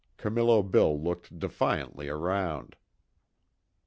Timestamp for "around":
2.09-2.75